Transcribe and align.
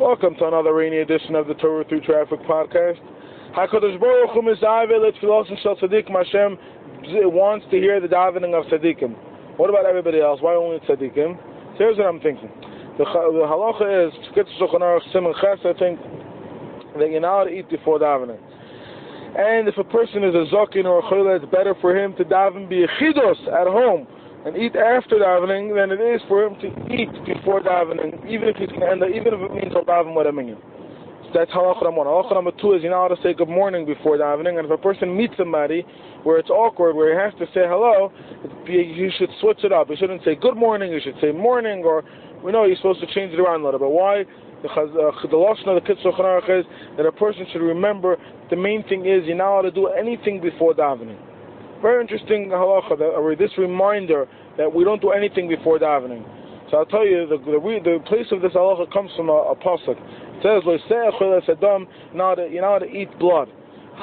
Welcome 0.00 0.34
to 0.36 0.48
another 0.48 0.72
rainy 0.72 1.04
edition 1.04 1.34
of 1.34 1.46
the 1.46 1.52
Torah 1.52 1.84
Through 1.84 2.00
Traffic 2.00 2.40
podcast. 2.48 2.96
HaKadosh 3.52 4.00
Baruch 4.00 4.30
Hu 4.32 4.40
Mizayve 4.40 4.96
Litfilosim 4.96 5.62
Shel 5.62 5.76
Tzadikim 5.76 6.16
Hashem 6.16 6.56
wants 7.28 7.66
to 7.70 7.76
hear 7.76 8.00
the 8.00 8.08
davening 8.08 8.58
of 8.58 8.64
tzaddikim. 8.72 9.12
What 9.58 9.68
about 9.68 9.84
everybody 9.84 10.18
else? 10.18 10.40
Why 10.40 10.54
only 10.54 10.78
tzaddikim? 10.88 11.36
So 11.36 11.76
here's 11.76 11.98
what 11.98 12.06
I'm 12.06 12.18
thinking. 12.20 12.48
The, 12.96 13.04
the 13.04 13.44
halacha 13.44 14.08
is, 14.08 14.14
I 14.24 15.78
think, 15.78 16.00
that 16.96 17.10
you're 17.10 17.20
not 17.20 17.44
to 17.44 17.50
eat 17.50 17.68
before 17.68 17.98
davening. 17.98 18.40
And 19.36 19.68
if 19.68 19.76
a 19.76 19.84
person 19.84 20.24
is 20.24 20.34
a 20.34 20.48
zokin 20.48 20.86
or 20.86 21.00
a 21.00 21.02
chayla, 21.12 21.42
it's 21.42 21.52
better 21.52 21.74
for 21.82 21.94
him 21.94 22.16
to 22.16 22.24
daven 22.24 22.72
b'yechidus 22.72 23.52
at 23.52 23.68
home 23.68 24.06
and 24.44 24.56
eat 24.56 24.74
after 24.76 25.16
davening 25.16 25.74
than 25.76 25.92
it 25.92 26.00
is 26.00 26.20
for 26.28 26.44
him 26.44 26.54
to 26.60 26.68
eat 26.92 27.12
before 27.26 27.60
davening, 27.60 28.24
even 28.28 28.48
if 28.48 28.56
he's 28.56 28.70
going 28.70 29.00
to 29.00 29.06
even 29.06 29.34
if 29.34 29.40
it 29.40 29.52
means 29.52 29.72
he'll 29.72 29.84
daven 29.84 30.16
with 30.16 30.26
a 30.26 30.32
minyan. 30.32 30.58
So 31.24 31.38
that's 31.38 31.50
halacha 31.52 31.84
number 31.84 32.02
one. 32.02 32.08
Halacha 32.08 32.34
number 32.34 32.52
two 32.60 32.72
is 32.74 32.82
you 32.82 32.90
know 32.90 33.06
how 33.06 33.14
to 33.14 33.20
say 33.22 33.34
good 33.34 33.48
morning 33.48 33.84
before 33.84 34.16
davening, 34.16 34.58
and 34.58 34.64
if 34.64 34.70
a 34.70 34.80
person 34.80 35.14
meets 35.14 35.34
somebody 35.36 35.84
where 36.24 36.38
it's 36.38 36.50
awkward, 36.50 36.96
where 36.96 37.12
he 37.12 37.16
has 37.20 37.32
to 37.38 37.46
say 37.54 37.68
hello, 37.68 38.12
you 38.66 39.10
should 39.18 39.30
switch 39.40 39.62
it 39.62 39.72
up. 39.72 39.90
You 39.90 39.96
shouldn't 39.96 40.24
say 40.24 40.34
good 40.34 40.56
morning, 40.56 40.92
you 40.92 41.00
should 41.02 41.20
say 41.20 41.32
morning, 41.32 41.84
or 41.84 42.04
we 42.42 42.52
know 42.52 42.64
you're 42.64 42.76
supposed 42.76 43.00
to 43.00 43.06
change 43.14 43.32
it 43.32 43.40
around 43.40 43.60
a 43.60 43.64
little 43.64 43.80
bit. 43.80 43.90
Why? 43.90 44.24
Because 44.62 44.88
uh, 44.92 45.12
the 45.28 45.36
lashon 45.36 45.68
of 45.68 45.82
the 45.82 45.86
Kitzur 45.88 46.60
is 46.60 46.66
that 46.96 47.06
a 47.06 47.12
person 47.12 47.46
should 47.52 47.62
remember 47.62 48.16
the 48.50 48.56
main 48.56 48.82
thing 48.88 49.06
is 49.06 49.24
you're 49.24 49.36
not 49.36 49.52
allowed 49.52 49.62
to 49.62 49.70
do 49.70 49.86
anything 49.88 50.40
before 50.40 50.74
davening. 50.74 51.29
Very 51.82 52.02
interesting 52.02 52.48
halacha, 52.48 52.98
that, 52.98 53.04
or 53.04 53.34
this 53.36 53.50
reminder 53.56 54.26
that 54.58 54.72
we 54.72 54.84
don't 54.84 55.00
do 55.00 55.10
anything 55.10 55.48
before 55.48 55.78
davening. 55.78 56.24
So 56.70 56.76
I'll 56.78 56.86
tell 56.86 57.06
you, 57.06 57.26
the, 57.26 57.38
the, 57.38 57.58
the 57.58 57.98
place 58.06 58.26
of 58.32 58.42
this 58.42 58.52
halacha 58.52 58.92
comes 58.92 59.10
from 59.16 59.28
a, 59.28 59.32
a 59.32 59.56
pasuk. 59.56 59.96
It 59.96 60.42
says, 60.42 60.62
"Lo 60.64 61.86
now 62.14 62.34
that 62.34 62.50
you 62.50 62.60
know 62.60 62.72
how 62.72 62.78
to 62.78 62.86
eat 62.86 63.08
blood." 63.18 63.48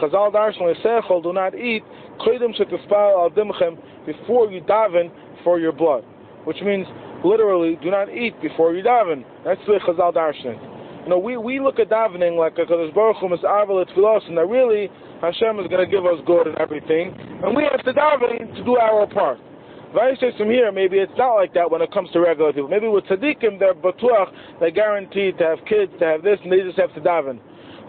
Chazal 0.01 0.31
darshan 0.31 0.61
le'sechol, 0.61 1.23
do 1.23 1.33
not 1.33 1.55
eat 1.55 1.83
kodim 2.19 2.53
shetispal 2.55 3.17
al 3.17 3.29
dimchem 3.31 3.77
before 4.05 4.51
you 4.51 4.61
daven 4.61 5.11
for 5.43 5.59
your 5.59 5.71
blood, 5.71 6.03
which 6.45 6.57
means 6.61 6.85
literally 7.23 7.77
do 7.81 7.89
not 7.89 8.09
eat 8.09 8.39
before 8.41 8.73
you 8.73 8.83
daven. 8.83 9.23
That's 9.43 9.59
the 9.65 9.79
Chazal 9.87 10.13
darshan. 10.13 10.76
You 11.07 11.11
know, 11.11 11.19
we, 11.19 11.37
we 11.37 11.61
look 11.61 11.79
at 11.79 11.87
davening 11.87 12.37
like 12.37 12.57
a 12.59 12.69
Kadosh 12.69 12.93
Baruch 12.93 13.15
Hu 13.21 13.29
Mis'avel 13.29 14.27
and 14.27 14.37
that 14.37 14.45
really 14.45 14.91
Hashem 15.21 15.57
is 15.57 15.67
going 15.71 15.79
to 15.79 15.89
give 15.89 16.03
us 16.05 16.19
good 16.25 16.47
and 16.47 16.57
everything, 16.57 17.15
and 17.45 17.55
we 17.55 17.63
have 17.63 17.81
to 17.85 17.93
daven 17.93 18.53
to 18.53 18.63
do 18.65 18.75
our 18.75 19.07
part. 19.07 19.39
Vaishes 19.95 20.35
from 20.37 20.49
here, 20.49 20.69
maybe 20.69 20.97
it's 20.97 21.17
not 21.17 21.35
like 21.35 21.53
that 21.53 21.71
when 21.71 21.81
it 21.81 21.93
comes 21.93 22.11
to 22.11 22.19
regular 22.19 22.51
people. 22.51 22.67
Maybe 22.67 22.89
with 22.89 23.05
tzaddikim, 23.05 23.57
they're 23.57 23.73
batuach, 23.73 24.59
they're 24.59 24.69
guaranteed 24.69 25.37
to 25.37 25.45
have 25.45 25.59
kids, 25.59 25.93
to 25.99 26.05
have 26.05 26.23
this, 26.23 26.39
and 26.43 26.51
they 26.51 26.59
just 26.59 26.77
have 26.77 26.93
to 26.95 26.99
daven. 26.99 27.39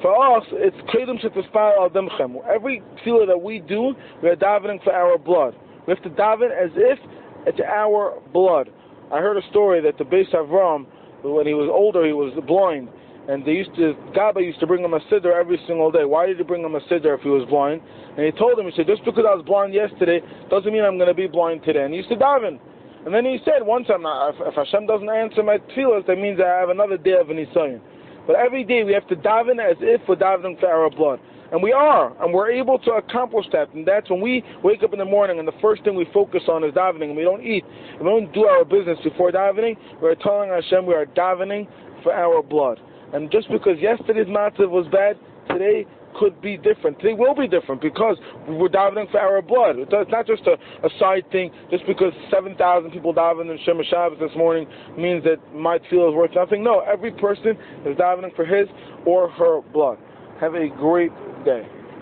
For 0.00 0.14
us, 0.14 0.44
it's 0.52 0.76
kedum 0.94 1.18
shetispal 1.18 1.76
al 1.76 1.90
dimchem. 1.90 2.36
Every 2.48 2.84
tefillah 3.04 3.26
that 3.26 3.42
we 3.42 3.58
do, 3.58 3.96
we 4.22 4.28
are 4.28 4.36
davening 4.36 4.80
for 4.84 4.92
our 4.92 5.18
blood. 5.18 5.56
We 5.88 5.92
have 5.92 6.04
to 6.04 6.10
daven 6.10 6.52
as 6.54 6.70
if 6.76 7.00
it's 7.48 7.58
our 7.66 8.22
blood. 8.32 8.70
I 9.12 9.18
heard 9.18 9.38
a 9.38 9.50
story 9.50 9.80
that 9.80 9.98
the 9.98 10.04
Beis 10.04 10.32
Avram, 10.32 10.86
when 11.24 11.48
he 11.48 11.54
was 11.54 11.68
older, 11.68 12.06
he 12.06 12.12
was 12.12 12.32
blind, 12.46 12.88
and 13.28 13.44
they 13.44 13.52
used 13.52 13.74
to 13.76 13.94
Gaba 14.14 14.40
used 14.40 14.58
to 14.60 14.66
bring 14.66 14.82
him 14.82 14.94
a 14.94 15.00
siddur 15.12 15.38
every 15.38 15.60
single 15.66 15.92
day. 15.92 16.04
Why 16.04 16.26
did 16.26 16.38
he 16.38 16.44
bring 16.44 16.64
him 16.64 16.74
a 16.74 16.80
siddur 16.88 17.14
if 17.16 17.20
he 17.20 17.28
was 17.28 17.46
blind? 17.48 17.82
And 18.16 18.24
he 18.24 18.32
told 18.32 18.58
him, 18.58 18.64
he 18.64 18.72
said, 18.74 18.86
just 18.88 19.04
because 19.04 19.24
I 19.28 19.34
was 19.34 19.44
blind 19.44 19.74
yesterday 19.74 20.20
doesn't 20.50 20.72
mean 20.72 20.82
I'm 20.82 20.96
going 20.96 21.12
to 21.12 21.14
be 21.14 21.28
blind 21.28 21.62
today. 21.62 21.84
And 21.84 21.92
he 21.92 21.98
used 21.98 22.08
to 22.08 22.16
daven. 22.16 22.58
And 23.04 23.14
then 23.14 23.24
he 23.24 23.38
said, 23.44 23.62
once 23.62 23.86
I'm 23.92 24.02
not, 24.02 24.34
if, 24.34 24.36
if 24.48 24.54
Hashem 24.54 24.86
doesn't 24.88 25.08
answer 25.08 25.42
my 25.42 25.58
tefillahs, 25.76 26.06
that 26.08 26.16
means 26.16 26.40
I 26.40 26.48
have 26.58 26.70
another 26.70 26.96
day 26.96 27.14
of 27.20 27.30
an 27.30 27.36
nisayon. 27.36 27.80
But 28.26 28.36
every 28.36 28.64
day 28.64 28.82
we 28.82 28.92
have 28.92 29.06
to 29.08 29.16
daven 29.16 29.60
as 29.60 29.76
if 29.80 30.00
we're 30.08 30.16
davening 30.16 30.58
for 30.58 30.66
our 30.66 30.90
blood. 30.90 31.20
And 31.52 31.62
we 31.62 31.72
are, 31.72 32.12
and 32.22 32.34
we're 32.34 32.50
able 32.50 32.78
to 32.80 32.92
accomplish 32.92 33.46
that. 33.52 33.72
And 33.72 33.86
that's 33.86 34.10
when 34.10 34.20
we 34.20 34.42
wake 34.64 34.82
up 34.82 34.92
in 34.92 34.98
the 34.98 35.04
morning 35.04 35.38
and 35.38 35.48
the 35.48 35.56
first 35.62 35.84
thing 35.84 35.94
we 35.94 36.06
focus 36.12 36.42
on 36.48 36.64
is 36.64 36.72
davening. 36.74 37.14
And 37.14 37.16
we 37.16 37.22
don't 37.22 37.44
eat. 37.44 37.64
We 38.00 38.04
don't 38.04 38.32
do 38.32 38.44
our 38.44 38.64
business 38.64 38.98
before 39.04 39.32
davening. 39.32 39.76
We're 40.02 40.14
telling 40.16 40.50
Hashem 40.50 40.84
we 40.84 40.94
are 40.94 41.06
davening 41.06 41.68
for 42.02 42.12
our 42.12 42.42
blood. 42.42 42.80
And 43.12 43.30
just 43.30 43.50
because 43.50 43.78
yesterday's 43.80 44.26
matzav 44.26 44.70
was 44.70 44.86
bad, 44.92 45.16
today 45.48 45.86
could 46.18 46.40
be 46.42 46.56
different. 46.56 46.98
Today 47.00 47.14
will 47.14 47.34
be 47.34 47.48
different 47.48 47.80
because 47.80 48.16
we're 48.48 48.68
davening 48.68 49.10
for 49.10 49.20
our 49.20 49.40
blood. 49.40 49.76
It's 49.78 50.10
not 50.10 50.26
just 50.26 50.42
a, 50.46 50.56
a 50.84 50.90
side 50.98 51.24
thing. 51.30 51.50
Just 51.70 51.86
because 51.86 52.12
7,000 52.30 52.90
people 52.90 53.14
davened 53.14 53.50
in 53.50 53.58
Shomer 53.66 53.84
Shabbos 53.88 54.18
this 54.18 54.36
morning 54.36 54.66
means 54.96 55.24
that 55.24 55.36
my 55.54 55.78
tefillah 55.78 56.10
is 56.10 56.14
worth 56.14 56.30
nothing. 56.34 56.64
No, 56.64 56.80
every 56.80 57.12
person 57.12 57.56
is 57.86 57.96
davening 57.96 58.34
for 58.34 58.44
his 58.44 58.68
or 59.06 59.30
her 59.30 59.60
blood. 59.72 59.98
Have 60.40 60.54
a 60.54 60.68
great 60.68 61.12
day. 61.44 61.66